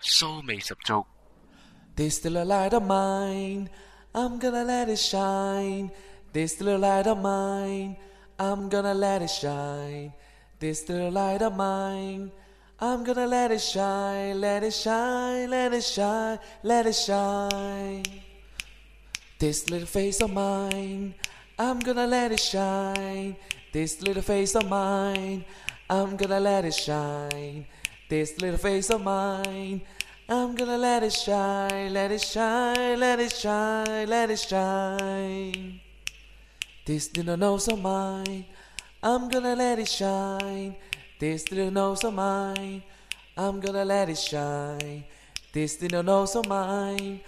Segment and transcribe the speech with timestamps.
[0.00, 1.04] 骚味十足。
[1.96, 3.68] This little light of mine,
[4.14, 5.90] I'm gonna let it shine.
[6.32, 7.96] This little light of mine,
[8.38, 10.12] I'm gonna let it shine.
[10.58, 12.30] This little light of mine,
[12.80, 18.04] I'm gonna let it shine, let it shine, let it shine, let it shine.
[19.38, 21.14] This little face of mine,
[21.58, 23.36] I'm gonna let it shine.
[23.72, 25.44] This little face of mine,
[25.88, 27.66] I'm gonna let it shine.
[28.09, 29.81] This little face of mine,
[30.29, 35.81] I'm gonna let it shine, let it shine, let it shine, let it shine.
[36.85, 38.45] This little nose of mine,
[39.03, 40.77] I'm gonna let it shine.
[41.19, 42.81] This little nose of mine,
[43.35, 45.03] I'm gonna let it shine.
[45.51, 47.19] This little nose of mine,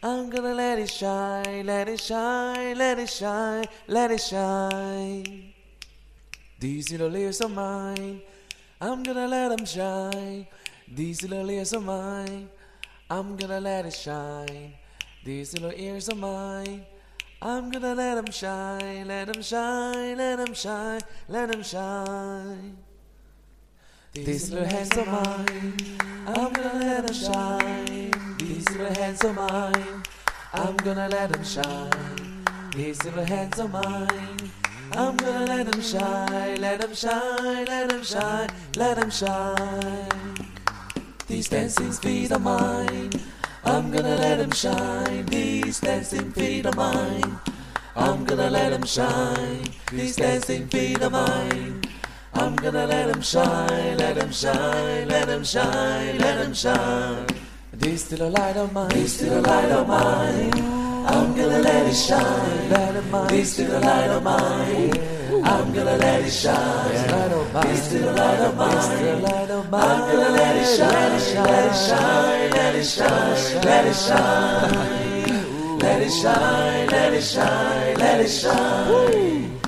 [0.00, 5.52] I'm gonna let it shine, let it shine, let it shine, let it shine.
[6.60, 8.22] These little ears of mine,
[8.80, 10.46] I'm gonna let them shine.
[10.86, 12.48] These little ears of mine,
[13.10, 14.74] I'm gonna let it shine.
[15.24, 16.86] These little ears of mine,
[17.42, 22.76] I'm gonna let them shine, let them shine, let them shine, let them shine.
[24.12, 28.36] These little hands of mine, I'm gonna let them shine.
[28.38, 30.02] These little hands of mine,
[30.52, 32.44] I'm gonna let them shine.
[32.76, 34.50] These little hands of mine,
[34.92, 40.08] I'm gonna let them shine, let them shine, let them shine, let them shine.
[41.26, 43.10] These dancing feet of mine,
[43.64, 45.26] I'm gonna let them shine.
[45.26, 47.38] These dancing feet of mine,
[47.96, 49.64] I'm gonna let them shine.
[49.92, 51.82] These dancing feet of mine.
[52.34, 57.26] I'm gonna let him shine, let him shine, let him shine, let him shine.
[57.72, 60.57] This little light of mine, this little light of mine
[61.87, 63.27] I'm gonna let it shine, let it mine.
[63.29, 64.91] This little light of mine.
[65.45, 66.91] I'm gonna let it shine,
[67.67, 69.25] This little light of mine.
[69.73, 75.79] I'm gonna let it shine, let it shine, let it shine, let it shine.
[75.79, 79.59] Let it shine, let it shine, let it shine.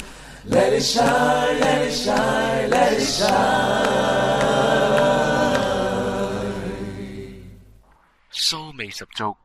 [0.47, 4.35] Let it shine, let it shine, let it shine.
[8.31, 9.35] 骚味十足。